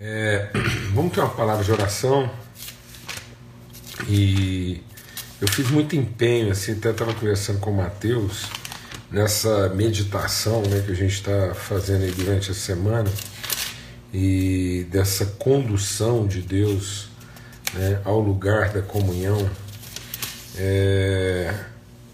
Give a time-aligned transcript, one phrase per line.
[0.00, 0.48] É,
[0.94, 2.30] vamos ter uma palavra de oração
[4.08, 4.80] e
[5.40, 8.46] eu fiz muito empenho, assim, até estava conversando com o Mateus
[9.10, 13.10] nessa meditação né, que a gente está fazendo durante a semana
[14.14, 17.08] e dessa condução de Deus
[17.74, 19.50] né, ao lugar da comunhão.
[20.56, 21.52] É,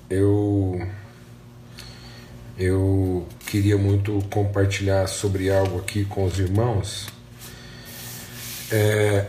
[0.09, 0.80] eu
[2.57, 7.13] eu queria muito compartilhar sobre algo aqui com os irmãos
[8.70, 9.27] é,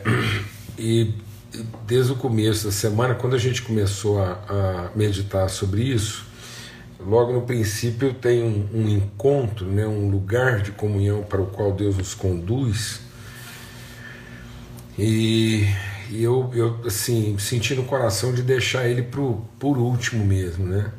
[0.78, 1.14] e
[1.86, 6.26] desde o começo da semana, quando a gente começou a, a meditar sobre isso,
[7.00, 11.72] logo no princípio tem um, um, encontro, né, um lugar de comunhão para o qual
[11.72, 13.02] Deus nos conduz.
[14.98, 15.68] E,
[16.10, 20.92] e eu, eu assim senti no coração de deixar ele pro, por último mesmo, né?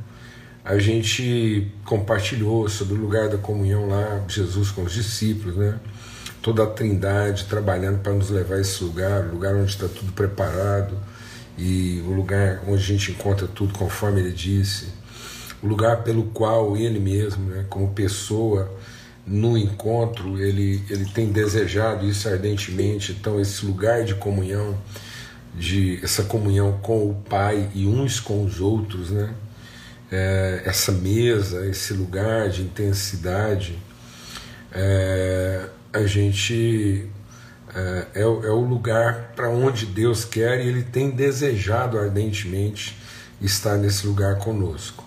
[0.65, 5.79] A gente compartilhou sobre o lugar da comunhão lá, Jesus com os discípulos, né?
[6.47, 10.13] Toda a Trindade trabalhando para nos levar a esse lugar, o lugar onde está tudo
[10.13, 10.97] preparado
[11.59, 14.87] e o lugar onde a gente encontra tudo conforme ele disse,
[15.61, 18.73] o lugar pelo qual ele mesmo, né, como pessoa,
[19.27, 23.11] no encontro, ele, ele tem desejado isso ardentemente.
[23.11, 24.79] Então, esse lugar de comunhão,
[25.53, 29.35] de essa comunhão com o Pai e uns com os outros, né?
[30.13, 33.77] É, essa mesa, esse lugar de intensidade,
[34.71, 37.09] é, a gente
[37.75, 42.97] é, é, é o lugar para onde Deus quer e Ele tem desejado ardentemente
[43.41, 45.05] estar nesse lugar conosco.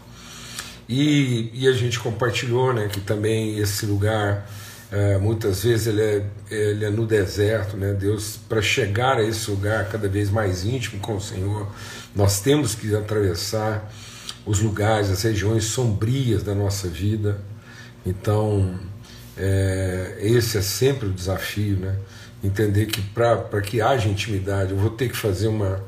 [0.87, 4.49] E, e a gente compartilhou né, que também esse lugar,
[4.91, 7.77] é, muitas vezes, ele é, ele é no deserto.
[7.77, 7.93] Né?
[7.93, 11.67] Deus, para chegar a esse lugar cada vez mais íntimo com o Senhor,
[12.15, 13.91] nós temos que atravessar
[14.45, 17.39] os lugares, as regiões sombrias da nossa vida.
[18.03, 18.79] Então,
[19.39, 21.95] é, esse é sempre o desafio, né?
[22.43, 25.81] Entender que para que haja intimidade, eu vou ter que fazer uma,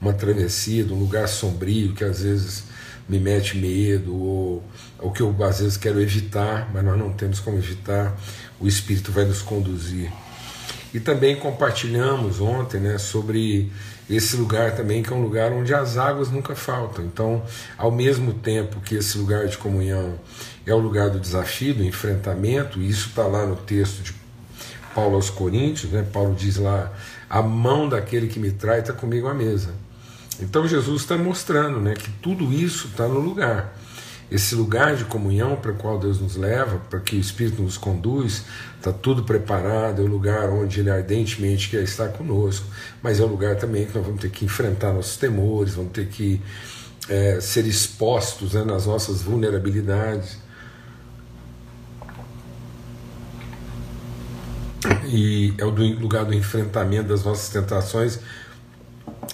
[0.00, 2.64] uma travessia de um lugar sombrio que às vezes
[3.08, 4.64] me mete medo, ou
[4.98, 8.14] o que eu às vezes quero evitar, mas nós não temos como evitar,
[8.60, 10.12] o Espírito vai nos conduzir.
[10.92, 13.70] E também compartilhamos ontem né, sobre
[14.08, 17.04] esse lugar também, que é um lugar onde as águas nunca faltam.
[17.04, 17.42] Então,
[17.76, 20.18] ao mesmo tempo que esse lugar de comunhão
[20.70, 24.14] é o lugar do desafio, do enfrentamento, e isso está lá no texto de
[24.94, 26.06] Paulo aos Coríntios, né?
[26.12, 26.92] Paulo diz lá:
[27.28, 29.70] a mão daquele que me trai está comigo à mesa.
[30.40, 33.76] Então Jesus está mostrando né, que tudo isso está no lugar.
[34.30, 37.78] Esse lugar de comunhão para o qual Deus nos leva, para que o Espírito nos
[37.78, 38.44] conduz,
[38.76, 42.66] está tudo preparado, é o lugar onde Ele ardentemente quer estar conosco,
[43.02, 46.08] mas é o lugar também que nós vamos ter que enfrentar nossos temores, vamos ter
[46.08, 46.42] que
[47.08, 50.36] é, ser expostos né, nas nossas vulnerabilidades.
[55.08, 58.20] E é o lugar do enfrentamento das nossas tentações,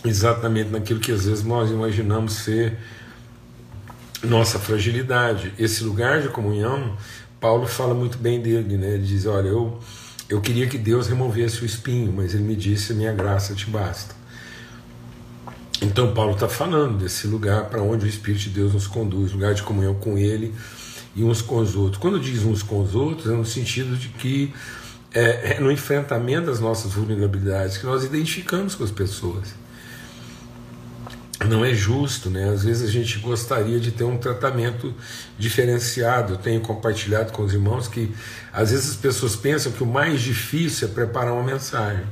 [0.05, 2.79] exatamente naquilo que às vezes nós imaginamos ser
[4.23, 5.53] nossa fragilidade.
[5.59, 6.97] Esse lugar de comunhão,
[7.41, 8.95] Paulo fala muito bem dele, né?
[8.95, 9.81] Ele diz: Olha, eu,
[10.29, 14.15] eu queria que Deus removesse o espinho, mas ele me disse: Minha graça te basta.
[15.83, 19.55] Então, Paulo está falando desse lugar para onde o Espírito de Deus nos conduz, lugar
[19.55, 20.55] de comunhão com Ele
[21.15, 22.01] e uns com os outros.
[22.01, 24.55] Quando diz uns com os outros, é no sentido de que
[25.15, 29.55] é, é no enfrentamento das nossas vulnerabilidades que nós identificamos com as pessoas
[31.49, 32.49] não é justo, né?
[32.49, 34.95] Às vezes a gente gostaria de ter um tratamento
[35.39, 36.35] diferenciado.
[36.35, 38.15] Eu tenho compartilhado com os irmãos que
[38.53, 42.05] às vezes as pessoas pensam que o mais difícil é preparar uma mensagem.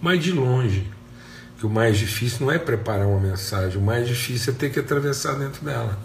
[0.00, 0.90] Mas de longe,
[1.58, 4.80] que o mais difícil não é preparar uma mensagem, o mais difícil é ter que
[4.80, 5.98] atravessar dentro dela.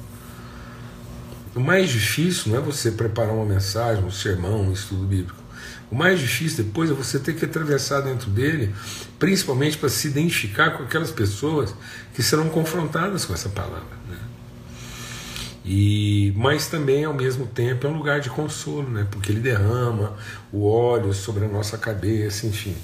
[1.56, 5.45] O mais difícil não é você preparar uma mensagem, um sermão, um estudo bíblico.
[5.92, 8.74] O mais difícil depois é você ter que atravessar dentro dele,
[9.20, 11.74] principalmente para se identificar com aquelas pessoas
[12.14, 13.96] que serão confrontadas com essa palavra.
[14.10, 14.18] Né?
[15.64, 19.08] E, mas também, ao mesmo tempo, é um lugar de consolo, né?
[19.10, 20.16] porque ele derrama
[20.52, 22.76] o óleo sobre a nossa cabeça, enfim.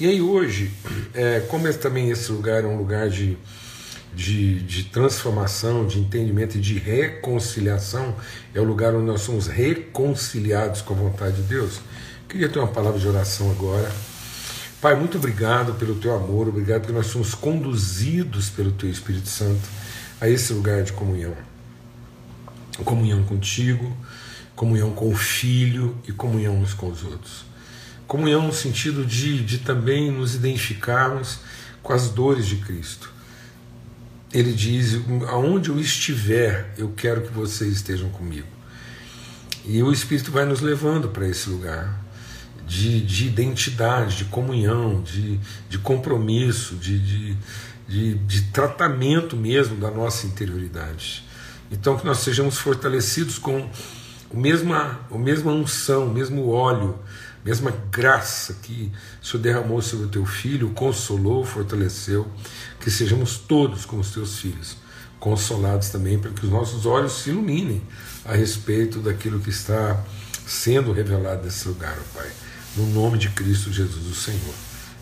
[0.00, 0.72] E aí hoje,
[1.12, 3.36] é, como é também esse lugar é um lugar de,
[4.14, 8.16] de, de, transformação, de entendimento e de reconciliação,
[8.54, 11.80] é o lugar onde nós somos reconciliados com a vontade de Deus.
[12.30, 13.90] Queria ter uma palavra de oração agora.
[14.80, 19.68] Pai, muito obrigado pelo teu amor, obrigado porque nós somos conduzidos pelo teu Espírito Santo
[20.20, 21.36] a esse lugar de comunhão.
[22.84, 23.96] Comunhão contigo,
[24.54, 27.44] comunhão com o Filho e comunhão uns com os outros.
[28.06, 31.40] Comunhão no sentido de, de também nos identificarmos
[31.82, 33.12] com as dores de Cristo.
[34.32, 38.46] Ele diz: aonde eu estiver, eu quero que vocês estejam comigo.
[39.64, 42.08] E o Espírito vai nos levando para esse lugar
[42.70, 47.36] de, de identidade, de comunhão, de, de compromisso, de, de,
[47.88, 51.24] de, de tratamento mesmo da nossa interioridade.
[51.68, 53.68] Então, que nós sejamos fortalecidos com
[54.30, 56.96] o mesma, a mesma unção, o mesmo óleo,
[57.44, 62.28] a mesma graça que o Senhor derramou sobre o teu filho, consolou, fortaleceu,
[62.78, 64.76] que sejamos todos como os teus filhos,
[65.18, 67.82] consolados também para que os nossos olhos se iluminem
[68.24, 70.00] a respeito daquilo que está
[70.46, 72.30] sendo revelado nesse lugar, Pai.
[72.76, 74.54] No nome de Cristo Jesus, o Senhor.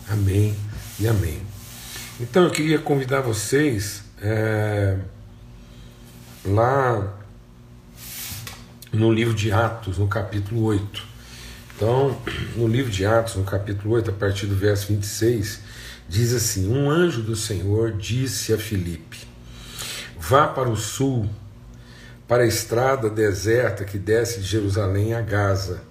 [0.09, 0.55] Amém
[0.99, 1.39] e amém.
[2.19, 4.97] Então eu queria convidar vocês é,
[6.43, 7.15] lá
[8.91, 11.07] no livro de Atos, no capítulo 8.
[11.75, 12.19] Então,
[12.55, 15.61] no livro de Atos, no capítulo 8, a partir do verso 26,
[16.09, 19.27] diz assim: Um anjo do Senhor disse a Filipe:
[20.19, 21.29] Vá para o sul,
[22.27, 25.88] para a estrada deserta que desce de Jerusalém a Gaza.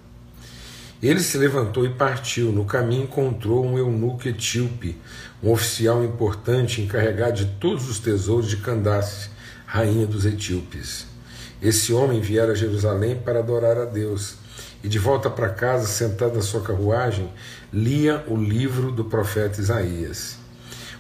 [1.02, 2.50] Ele se levantou e partiu.
[2.50, 4.96] No caminho encontrou um eunuco etíope,
[5.42, 9.30] um oficial importante encarregado de todos os tesouros de Candace,
[9.64, 11.06] rainha dos etíopes.
[11.62, 14.36] Esse homem viera a Jerusalém para adorar a Deus
[14.82, 17.32] e, de volta para casa, sentado na sua carruagem,
[17.72, 20.36] lia o livro do profeta Isaías.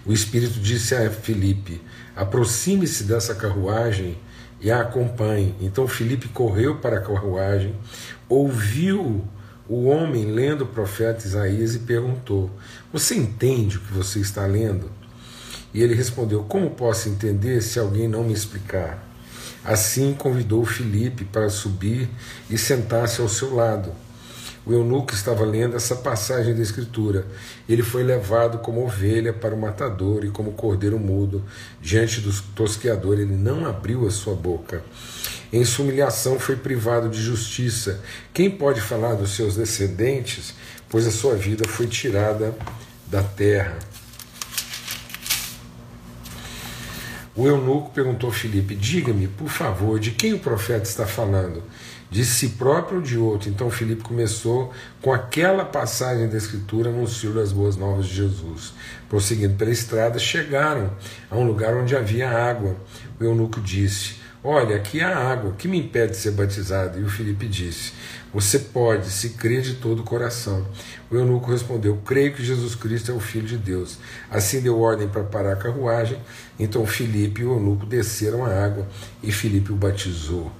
[0.04, 1.80] O Espírito disse a Filipe:
[2.14, 4.18] aproxime-se dessa carruagem
[4.60, 5.54] e a acompanhe.
[5.60, 7.74] Então Filipe correu para a carruagem,
[8.28, 9.24] ouviu
[9.68, 12.50] o homem lendo o profeta Isaías e perguntou:
[12.92, 14.90] Você entende o que você está lendo?
[15.74, 19.06] E ele respondeu: Como posso entender se alguém não me explicar?
[19.64, 22.08] Assim convidou Filipe para subir
[22.48, 23.92] e sentar-se ao seu lado.
[24.64, 27.26] O eunuco estava lendo essa passagem da Escritura.
[27.68, 31.42] Ele foi levado como ovelha para o matador e como cordeiro mudo
[31.80, 33.14] diante do tosqueador.
[33.14, 34.82] Ele não abriu a sua boca.
[35.52, 38.00] Em sua humilhação foi privado de justiça.
[38.34, 40.54] Quem pode falar dos seus descendentes?
[40.90, 42.54] Pois a sua vida foi tirada
[43.06, 43.78] da terra.
[47.34, 51.62] O eunuco perguntou a Filipe: Diga-me, por favor, de quem o profeta está falando?
[52.10, 53.48] De si próprio ou de outro?
[53.48, 58.72] Então Filipe começou com aquela passagem da Escritura anunciou as boas novas de Jesus.
[59.08, 60.90] Prosseguindo pela estrada, chegaram
[61.30, 62.76] a um lugar onde havia água.
[63.20, 67.00] O eunuco disse: Olha, aqui há água, que me impede de ser batizado?
[67.00, 67.92] E o Filipe disse:
[68.32, 70.64] Você pode, se crer de todo o coração.
[71.10, 73.98] O eunuco respondeu: Creio que Jesus Cristo é o Filho de Deus.
[74.30, 76.18] Assim deu ordem para parar a carruagem.
[76.56, 78.86] Então Filipe e o eunuco desceram a água
[79.22, 80.52] e Filipe o batizou.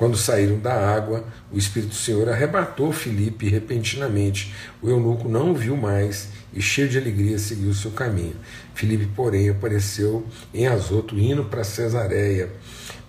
[0.00, 4.50] Quando saíram da água, o Espírito Senhor arrebatou Filipe repentinamente.
[4.80, 8.34] O eunuco não o viu mais e, cheio de alegria, seguiu seu caminho.
[8.74, 12.50] Filipe, porém, apareceu em Azoto, indo para Cesareia.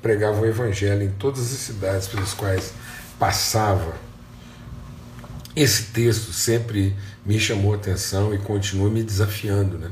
[0.02, 2.74] Pregava o evangelho em todas as cidades pelas quais
[3.18, 3.96] passava.
[5.56, 6.94] Esse texto sempre
[7.26, 9.90] me chamou a atenção e continua me desafiando, né?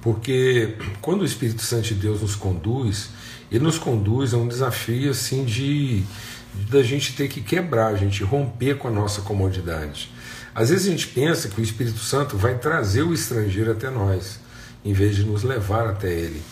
[0.00, 3.08] Porque quando o Espírito Santo de Deus nos conduz,
[3.52, 6.02] ele nos conduz a um desafio assim de
[6.70, 10.10] da gente ter que quebrar, a gente romper com a nossa comodidade.
[10.54, 14.38] Às vezes a gente pensa que o Espírito Santo vai trazer o estrangeiro até nós,
[14.84, 16.42] em vez de nos levar até ele.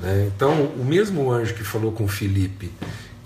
[0.00, 0.30] Né?
[0.34, 2.70] Então, o mesmo anjo que falou com Filipe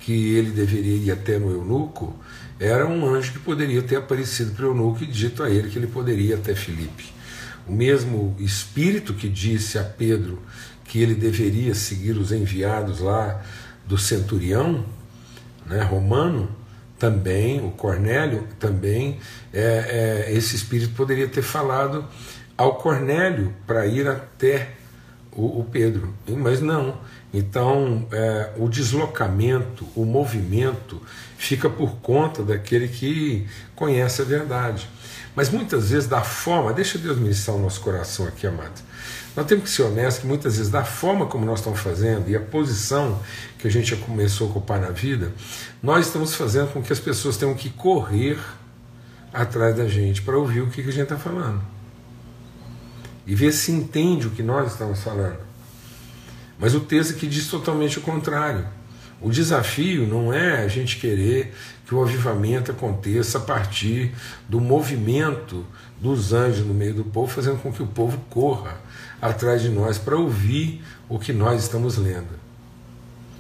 [0.01, 2.17] que ele deveria ir até no eunuco,
[2.59, 5.79] era um anjo que poderia ter aparecido para o eunuco e dito a ele que
[5.79, 7.13] ele poderia ir até Filipe.
[7.67, 10.43] O mesmo Espírito que disse a Pedro
[10.93, 13.41] que ele deveria seguir os enviados lá
[13.87, 14.85] do centurião
[15.65, 16.51] né, romano,
[16.99, 19.19] também, o Cornélio, também,
[19.55, 22.05] é, é, esse espírito poderia ter falado
[22.59, 24.73] ao Cornélio para ir até
[25.35, 26.99] o, o, Pedro, mas não.
[27.33, 31.01] Então, é, o deslocamento, o movimento,
[31.39, 34.87] fica por conta daquele que conhece a verdade.
[35.35, 38.83] Mas muitas vezes, da forma, deixa Deus ministrar o nosso coração aqui, amado.
[39.35, 42.37] Nós temos que ser honestos que muitas vezes, da forma como nós estamos fazendo e
[42.37, 43.19] a posição
[43.59, 45.33] que a gente já começou a ocupar na vida,
[45.83, 48.39] nós estamos fazendo com que as pessoas tenham que correr
[49.33, 51.63] atrás da gente para ouvir o que a gente está falando
[53.27, 55.39] e ver se entende o que nós estamos falando.
[56.59, 58.67] Mas o texto aqui diz totalmente o contrário.
[59.23, 61.55] O desafio não é a gente querer
[61.87, 64.13] que o avivamento aconteça a partir
[64.49, 65.65] do movimento
[66.01, 68.81] dos anjos no meio do povo, fazendo com que o povo corra
[69.21, 72.43] atrás de nós para ouvir o que nós estamos lendo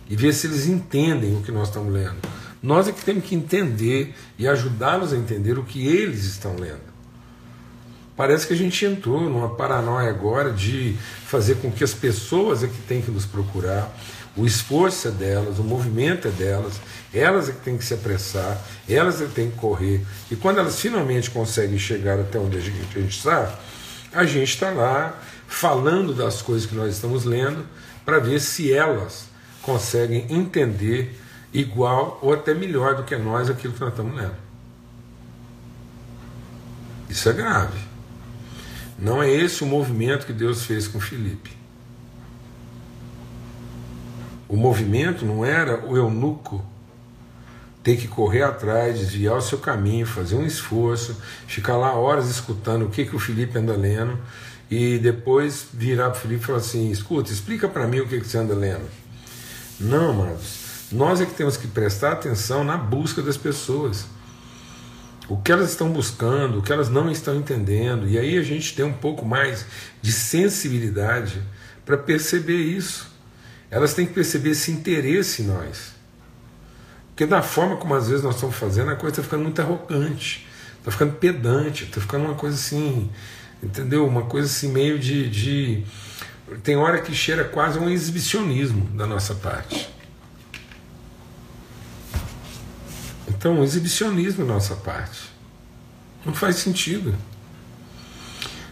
[0.08, 2.18] e ver se eles entendem o que nós estamos lendo.
[2.62, 6.92] Nós é que temos que entender e ajudá-los a entender o que eles estão lendo.
[8.14, 10.94] Parece que a gente entrou numa paranoia agora de
[11.26, 13.90] fazer com que as pessoas é que têm que nos procurar,
[14.36, 16.80] O esforço é delas, o movimento é delas,
[17.12, 18.58] elas é que têm que se apressar,
[18.88, 20.00] elas é que têm que correr.
[20.30, 23.58] E quando elas finalmente conseguem chegar até onde a gente, está,
[24.12, 27.66] a gente está lá falando das coisas que nós estamos lendo
[28.06, 29.26] para ver se elas
[29.60, 31.20] conseguem entender
[31.52, 34.36] igual ou até melhor do que nós aquilo que nós estamos lendo.
[37.10, 37.78] Isso é grave.
[38.98, 41.61] Não é esse o movimento que Deus fez com Filipe.
[44.52, 46.62] O movimento não era o eunuco
[47.82, 51.16] ter que correr atrás, desviar o seu caminho, fazer um esforço,
[51.46, 54.18] ficar lá horas escutando o que, que o Felipe anda lendo
[54.70, 58.20] e depois virar para o Felipe e falar assim: escuta, explica para mim o que,
[58.20, 58.84] que você anda lendo.
[59.80, 60.58] Não, amados,
[60.92, 64.04] nós é que temos que prestar atenção na busca das pessoas.
[65.30, 68.76] O que elas estão buscando, o que elas não estão entendendo, e aí a gente
[68.76, 69.64] tem um pouco mais
[70.02, 71.40] de sensibilidade
[71.86, 73.11] para perceber isso
[73.72, 75.92] elas têm que perceber esse interesse em nós.
[77.08, 80.46] Porque da forma como às vezes nós estamos fazendo, a coisa está ficando muito arrogante,
[80.78, 83.10] está ficando pedante, está ficando uma coisa assim,
[83.62, 84.06] entendeu?
[84.06, 85.84] Uma coisa assim meio de, de.
[86.62, 89.88] Tem hora que cheira quase um exibicionismo da nossa parte.
[93.26, 95.32] Então, um exibicionismo da nossa parte.
[96.26, 97.14] Não faz sentido.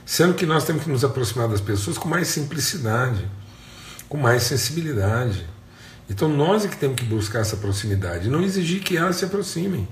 [0.05, 3.27] Sendo que nós temos que nos aproximar das pessoas com mais simplicidade
[4.11, 5.47] com mais sensibilidade.
[6.11, 9.89] Então nós é que temos que buscar essa proximidade, não exigir que elas se aproximem.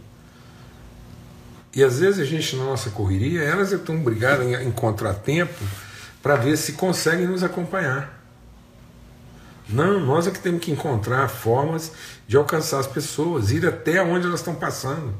[1.72, 5.64] E às vezes a gente, na nossa correria, elas estão brigadas em, em contratempo
[6.20, 8.18] para ver se conseguem nos acompanhar.
[9.68, 11.92] Não, nós é que temos que encontrar formas
[12.26, 15.14] de alcançar as pessoas, ir até onde elas estão passando.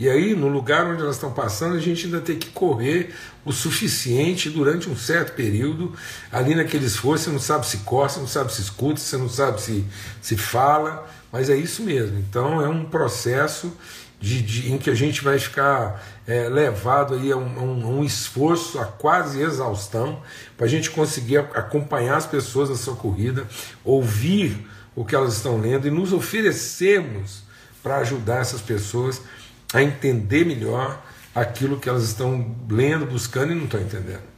[0.00, 3.14] E aí, no lugar onde elas estão passando, a gente ainda tem que correr
[3.44, 5.92] o suficiente durante um certo período.
[6.32, 9.28] Ali naquele esforço, você não sabe se corre, você não sabe se escuta, você não
[9.28, 9.84] sabe se,
[10.22, 12.18] se fala, mas é isso mesmo.
[12.18, 13.76] Então, é um processo
[14.18, 17.84] de, de, em que a gente vai ficar é, levado aí a um, a, um,
[17.84, 20.22] a um, esforço, a quase exaustão,
[20.56, 23.46] para a gente conseguir acompanhar as pessoas na sua corrida,
[23.84, 24.66] ouvir
[24.96, 27.42] o que elas estão lendo e nos oferecermos
[27.82, 29.20] para ajudar essas pessoas
[29.72, 31.02] a entender melhor
[31.34, 34.30] aquilo que elas estão lendo, buscando e não estão entendendo.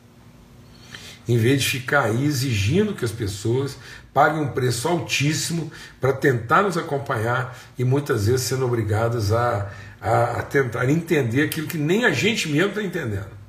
[1.26, 3.78] Em vez de ficar aí exigindo que as pessoas
[4.12, 5.70] paguem um preço altíssimo
[6.00, 9.70] para tentar nos acompanhar e muitas vezes sendo obrigadas a,
[10.00, 13.42] a, a tentar entender aquilo que nem a gente mesmo está entendendo.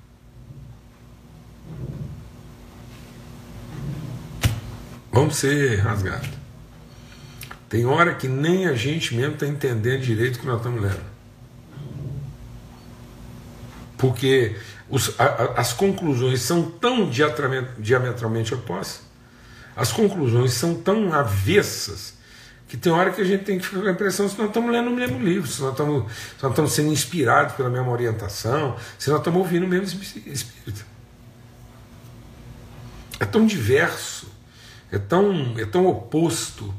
[5.11, 6.29] Vamos ser rasgados.
[7.67, 11.12] Tem hora que nem a gente mesmo está entendendo direito o que nós estamos lendo
[14.03, 14.57] porque
[14.89, 17.09] os, a, as conclusões são tão
[17.79, 19.01] diametralmente opostas,
[19.77, 22.15] as conclusões são tão avessas,
[22.67, 24.73] que tem hora que a gente tem que ficar com a impressão se nós estamos
[24.73, 28.75] lendo o mesmo livro, se nós estamos, se nós estamos sendo inspirados pela mesma orientação,
[28.99, 30.85] se nós estamos ouvindo o mesmo espírito.
[33.21, 34.27] É tão diverso,
[34.91, 36.73] é tão, é tão oposto,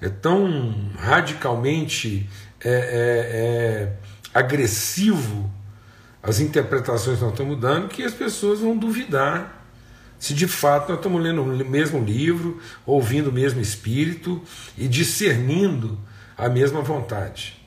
[0.00, 3.92] é tão radicalmente é, é, é,
[4.32, 5.50] agressivo
[6.22, 9.60] as interpretações nós estamos dando que as pessoas vão duvidar
[10.22, 14.40] se de fato nós estamos lendo o mesmo livro, ouvindo o mesmo espírito
[14.78, 15.98] e discernindo
[16.38, 17.60] a mesma vontade.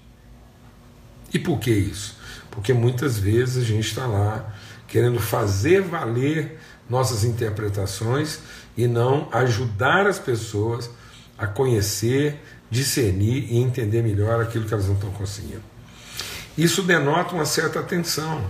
[1.34, 2.18] E por que isso?
[2.50, 4.56] Porque muitas vezes a gente está lá
[4.88, 6.58] querendo fazer valer
[6.90, 8.40] nossas interpretações
[8.78, 10.90] e não ajudar as pessoas
[11.38, 15.75] a conhecer, discernir e entender melhor aquilo que elas não estão conseguindo.
[16.58, 18.44] Isso denota uma certa atenção.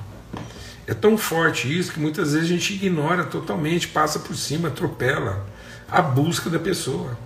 [0.87, 5.45] É tão forte isso que muitas vezes a gente ignora totalmente, passa por cima, atropela
[5.89, 7.17] a busca da pessoa.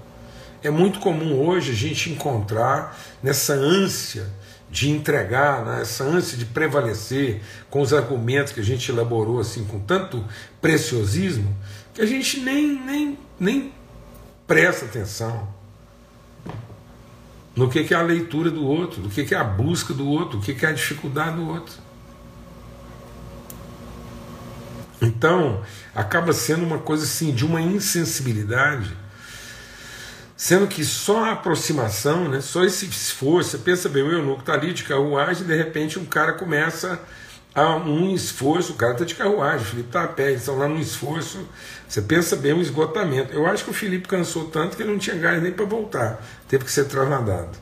[0.64, 4.28] É muito comum hoje a gente encontrar nessa ânsia
[4.72, 9.80] de entregar, nessa ânsia de prevalecer com os argumentos que a gente elaborou assim com
[9.80, 10.24] tanto
[10.62, 11.56] preciosismo,
[11.94, 13.74] que a gente nem, nem, nem
[14.46, 15.59] presta atenção
[17.60, 20.08] no que, que é a leitura do outro, do que, que é a busca do
[20.08, 21.74] outro, do que, que é a dificuldade do outro.
[25.02, 25.62] Então,
[25.94, 28.96] acaba sendo uma coisa assim de uma insensibilidade,
[30.38, 34.54] sendo que só a aproximação, né, só esse esforço, você pensa bem, o eunuco está
[34.54, 36.98] ali de carruagem, de repente um cara começa
[37.54, 40.58] a um esforço, o cara está de carruagem, o Felipe está a pé, eles estão
[40.58, 41.48] lá num esforço,
[41.88, 43.34] você pensa bem o esgotamento.
[43.34, 46.24] Eu acho que o Felipe cansou tanto que ele não tinha gás nem para voltar,
[46.48, 47.58] teve que ser trasladado.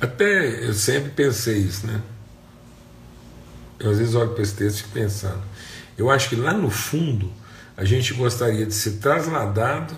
[0.00, 2.00] Até eu sempre pensei isso, né?
[3.80, 5.42] Eu às vezes olho para esse texto e fico pensando.
[5.96, 7.32] Eu acho que lá no fundo
[7.76, 9.94] a gente gostaria de ser trasladado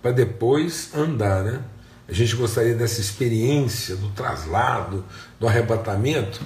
[0.00, 1.60] para depois andar, né?
[2.08, 5.04] A gente gostaria dessa experiência do traslado,
[5.38, 6.40] do arrebatamento,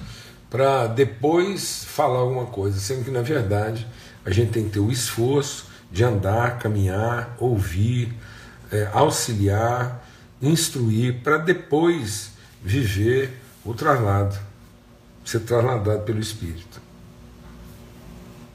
[0.51, 3.87] para depois falar alguma coisa, sendo que na verdade
[4.25, 8.15] a gente tem que ter o esforço de andar, caminhar, ouvir,
[8.71, 10.05] é, auxiliar,
[10.41, 12.33] instruir, para depois
[12.63, 14.37] viver o traslado,
[15.25, 16.81] ser trasladado pelo Espírito.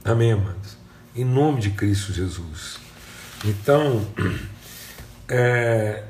[0.04, 0.78] Amém, amados?
[1.16, 2.78] Em nome de Cristo Jesus.
[3.44, 4.06] Então,
[5.28, 6.04] é,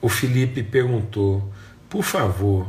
[0.00, 1.52] o Felipe perguntou,
[1.88, 2.66] por favor,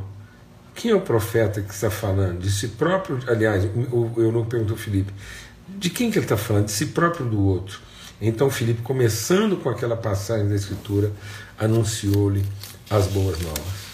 [0.74, 2.40] quem é o profeta que está falando?
[2.40, 3.20] De si próprio?
[3.28, 5.12] Aliás, eu não perguntou Felipe,
[5.68, 6.66] de quem que ele está falando?
[6.66, 7.80] De si próprio do outro?
[8.22, 11.12] Então Filipe, começando com aquela passagem da Escritura,
[11.58, 12.44] anunciou-lhe
[12.90, 13.88] as boas novas.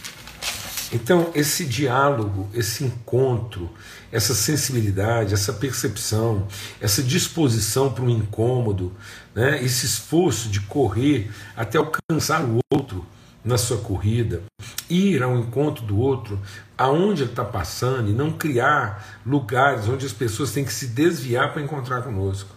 [0.94, 3.68] Então, esse diálogo, esse encontro,
[4.12, 6.48] essa sensibilidade, essa percepção,
[6.80, 8.94] essa disposição para o incômodo,
[9.34, 13.04] né, esse esforço de correr até alcançar o outro
[13.44, 14.44] na sua corrida,
[14.90, 16.40] ir ao encontro do outro,
[16.78, 21.52] aonde ele está passando, e não criar lugares onde as pessoas têm que se desviar
[21.52, 22.50] para encontrar conosco.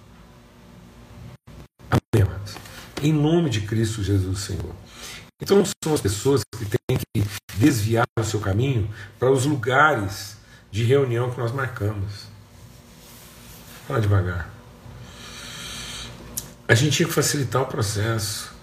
[1.90, 2.28] Amém,
[3.02, 4.74] Em nome de Cristo Jesus, Senhor.
[5.42, 8.88] Então são as pessoas que têm que desviar o seu caminho
[9.18, 10.36] para os lugares
[10.70, 12.26] de reunião que nós marcamos.
[13.86, 14.50] Fala devagar.
[16.66, 18.55] A gente tinha que facilitar o processo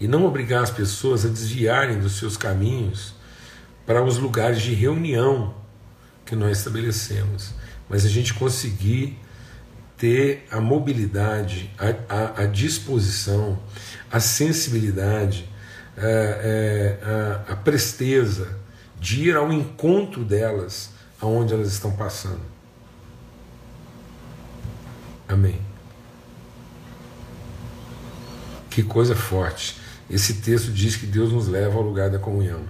[0.00, 3.14] e não obrigar as pessoas a desviarem dos seus caminhos
[3.86, 5.54] para os lugares de reunião
[6.24, 7.54] que nós estabelecemos,
[7.88, 9.18] mas a gente conseguir
[9.96, 13.58] ter a mobilidade, a, a, a disposição,
[14.10, 15.48] a sensibilidade,
[15.96, 18.58] a, é, é, a, a presteza
[19.00, 22.42] de ir ao encontro delas, aonde elas estão passando.
[25.28, 25.60] Amém.
[28.68, 29.85] Que coisa forte.
[30.08, 32.60] Esse texto diz que Deus nos leva ao lugar da comunhão.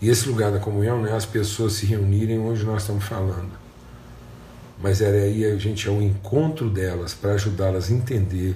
[0.00, 3.68] E esse lugar da comunhão não é as pessoas se reunirem onde nós estamos falando
[4.82, 8.54] mas era aí a gente ao encontro delas para ajudá-las a entender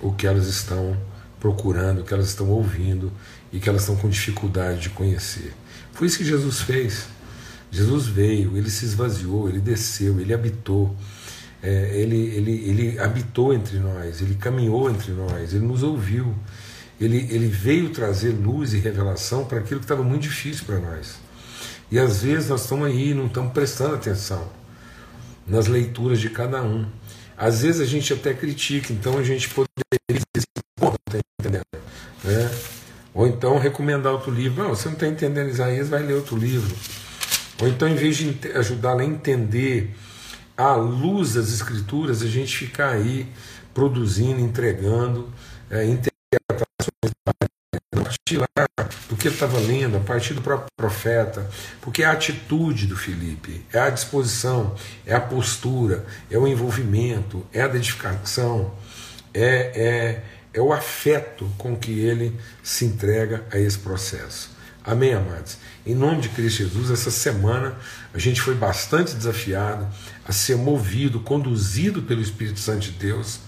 [0.00, 0.96] o que elas estão
[1.38, 3.12] procurando, o que elas estão ouvindo
[3.52, 5.52] e que elas estão com dificuldade de conhecer.
[5.92, 7.06] Foi isso que Jesus fez.
[7.70, 10.94] Jesus veio, ele se esvaziou, ele desceu, ele habitou,
[11.62, 16.34] é, ele, ele, ele habitou entre nós, ele caminhou entre nós, ele nos ouviu,
[17.00, 21.16] ele, ele veio trazer luz e revelação para aquilo que estava muito difícil para nós.
[21.90, 24.48] E às vezes nós estamos aí, não estamos prestando atenção
[25.46, 26.86] nas leituras de cada um.
[27.36, 29.68] Às vezes a gente até critica, então a gente poderia
[30.08, 30.46] dizer,
[30.78, 31.64] tá entendendo?
[32.22, 32.50] Né?
[33.12, 34.62] Ou então recomendar outro livro.
[34.62, 36.74] Não, você não está entendendo Isaías, vai ler outro livro.
[37.60, 39.94] Ou então, em vez de ajudá-la a entender
[40.56, 43.28] a luz das escrituras, a gente ficar aí
[43.72, 45.28] produzindo, entregando,
[45.70, 46.13] é, partir
[48.32, 48.46] lá
[49.06, 51.46] do que ele estava lendo, a partir do próprio profeta,
[51.82, 57.46] porque é a atitude do Felipe, é a disposição, é a postura, é o envolvimento,
[57.52, 58.72] é a dedicação,
[59.34, 64.52] é, é, é o afeto com que ele se entrega a esse processo.
[64.82, 65.58] Amém, amados?
[65.84, 67.76] Em nome de Cristo Jesus, essa semana
[68.14, 69.86] a gente foi bastante desafiado
[70.26, 73.40] a ser movido, conduzido pelo Espírito Santo de Deus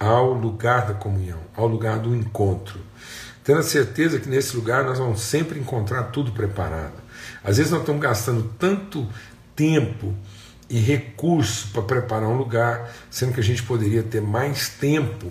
[0.00, 2.80] ao lugar da comunhão, ao lugar do encontro
[3.44, 6.94] tendo a certeza que nesse lugar nós vamos sempre encontrar tudo preparado.
[7.44, 9.06] Às vezes nós estamos gastando tanto
[9.54, 10.14] tempo
[10.68, 15.30] e recurso para preparar um lugar, sendo que a gente poderia ter mais tempo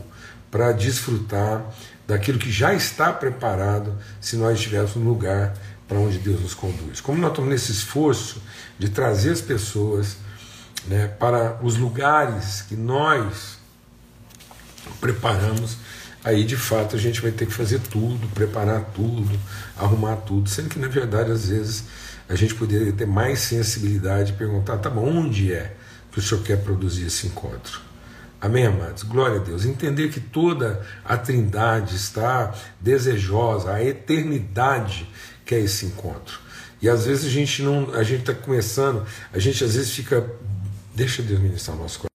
[0.51, 1.65] para desfrutar
[2.07, 5.53] daquilo que já está preparado se nós estivéssemos no lugar
[5.87, 7.01] para onde Deus nos conduz.
[7.01, 8.41] Como nós estamos nesse esforço
[8.77, 10.17] de trazer as pessoas
[10.85, 13.57] né, para os lugares que nós
[14.99, 15.77] preparamos,
[16.23, 19.39] aí de fato a gente vai ter que fazer tudo, preparar tudo,
[19.77, 21.83] arrumar tudo, sendo que na verdade às vezes
[22.27, 25.75] a gente poderia ter mais sensibilidade e perguntar, tá bom, onde é
[26.11, 27.81] que o Senhor quer produzir esse encontro?
[28.39, 29.03] Amém, amados?
[29.03, 29.63] Glória a Deus.
[29.63, 35.09] Entender que toda a Trindade está desejosa, a eternidade
[35.45, 36.39] quer esse encontro.
[36.81, 40.29] E às vezes a gente não, a gente está começando, a gente às vezes fica,
[40.93, 42.12] deixa Deus ministrar o nosso coração.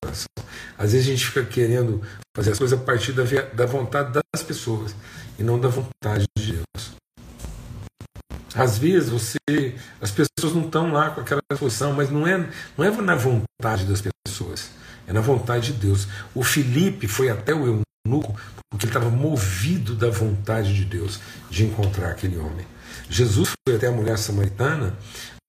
[0.79, 2.01] Às vezes a gente fica querendo
[2.35, 4.95] fazer as coisas a partir da, da vontade das pessoas
[5.37, 6.93] e não da vontade de Deus.
[8.55, 12.85] Às vezes você, as pessoas não estão lá com aquela posição, mas não é, não
[12.85, 14.71] é na vontade das pessoas,
[15.07, 16.07] é na vontade de Deus.
[16.35, 18.39] O Felipe foi até o eunuco
[18.71, 22.67] porque ele estava movido da vontade de Deus de encontrar aquele homem.
[23.11, 24.97] Jesus foi até a mulher samaritana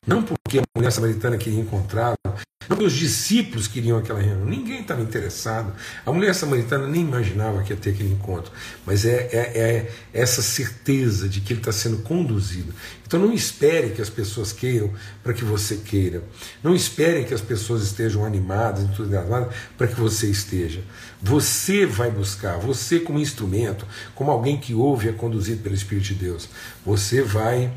[0.08, 2.18] Não porque a mulher samaritana queria encontrá-lo,
[2.70, 5.74] não porque os discípulos queriam aquela reunião, ninguém estava interessado.
[6.06, 8.52] A mulher samaritana nem imaginava que ia ter aquele encontro,
[8.86, 12.72] mas é, é, é essa certeza de que ele está sendo conduzido.
[13.08, 14.92] Então não espere que as pessoas queiram
[15.24, 16.22] para que você queira.
[16.64, 20.84] Não espere que as pessoas estejam animadas, entusiasmadas para que você esteja.
[21.20, 23.84] Você vai buscar, você como instrumento,
[24.14, 26.48] como alguém que ouve e é conduzido pelo Espírito de Deus,
[26.86, 27.74] você vai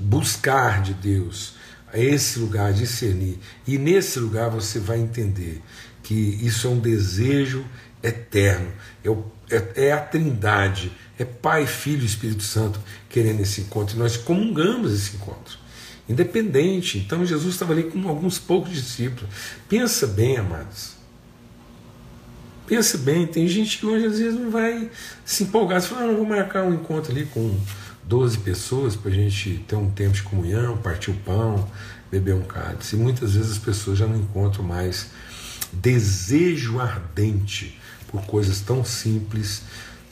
[0.00, 1.54] buscar de Deus
[1.92, 3.38] esse lugar, discernir.
[3.66, 5.60] E nesse lugar você vai entender
[6.02, 7.64] que isso é um desejo
[8.02, 8.70] eterno,
[9.04, 13.96] é, é, é a trindade, é Pai, Filho e Espírito Santo querendo esse encontro.
[13.96, 15.58] E nós comungamos esse encontro.
[16.08, 16.98] Independente.
[16.98, 19.28] Então Jesus estava ali com alguns poucos discípulos.
[19.68, 20.98] Pensa bem, amados.
[22.66, 24.90] Pensa bem, tem gente que hoje às vezes não vai
[25.24, 25.82] se empolgar.
[25.82, 27.58] Fala, ah, não, vou marcar um encontro ali com
[28.10, 31.64] 12 pessoas para a gente ter um tempo de comunhão, partir o pão,
[32.10, 32.96] beber um cálice.
[32.96, 35.10] E muitas vezes as pessoas já não encontram mais
[35.72, 39.62] desejo ardente por coisas tão simples,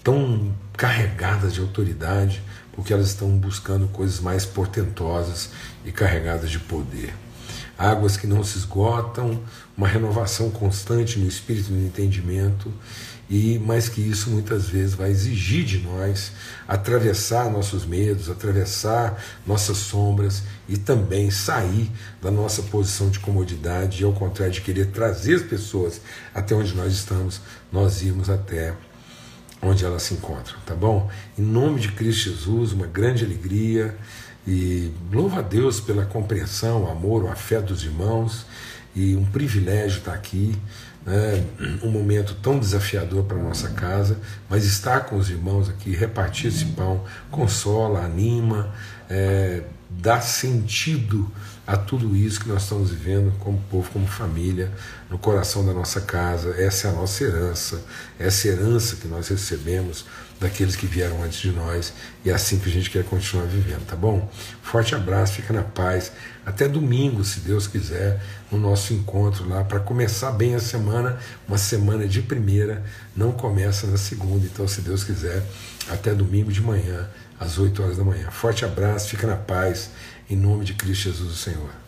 [0.05, 5.51] tão carregadas de autoridade, porque elas estão buscando coisas mais portentosas
[5.85, 7.13] e carregadas de poder.
[7.77, 9.43] Águas que não se esgotam,
[9.77, 12.73] uma renovação constante no espírito e no entendimento
[13.31, 16.33] e mais que isso muitas vezes vai exigir de nós
[16.67, 21.91] atravessar nossos medos, atravessar nossas sombras e também sair
[22.23, 26.01] da nossa posição de comodidade e ao contrário de querer trazer as pessoas
[26.35, 28.75] até onde nós estamos, nós irmos até
[29.61, 31.11] onde elas se encontram, tá bom?
[31.37, 33.97] Em nome de Cristo Jesus, uma grande alegria
[34.47, 38.47] e louva a Deus pela compreensão, o amor, a fé dos irmãos
[38.95, 40.57] e um privilégio estar aqui
[41.09, 41.43] né,
[41.83, 44.19] um momento tão desafiador para nossa casa,
[44.49, 48.71] mas estar com os irmãos aqui, repartir esse pão, consola, anima,
[49.09, 51.31] é, dá sentido
[51.67, 54.73] a tudo isso que nós estamos vivendo como povo, como família,
[55.11, 56.55] no coração da nossa casa.
[56.57, 57.85] Essa é a nossa herança,
[58.19, 60.07] essa herança que nós recebemos
[60.41, 61.93] daqueles que vieram antes de nós
[62.25, 64.31] e é assim que a gente quer continuar vivendo, tá bom?
[64.63, 66.13] Forte abraço, fica na paz.
[66.47, 71.59] Até domingo, se Deus quiser, no nosso encontro lá, para começar bem a semana, uma
[71.59, 72.83] semana de primeira,
[73.17, 75.43] não começa na segunda, então, se Deus quiser,
[75.91, 78.31] até domingo de manhã, às 8 horas da manhã.
[78.31, 79.91] Forte abraço, fica na paz,
[80.29, 81.88] em nome de Cristo Jesus, o Senhor.